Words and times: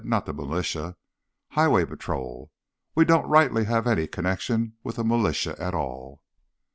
"Not 0.03 0.25
the 0.25 0.33
militia. 0.33 0.95
Highway 1.49 1.85
Patrol. 1.85 2.51
We 2.95 3.05
don't 3.05 3.27
rightly 3.29 3.65
have 3.65 3.85
any 3.85 4.07
connection 4.07 4.73
with 4.83 4.95
the 4.95 5.03
militia 5.03 5.53
at 5.61 5.75
all." 5.75 6.23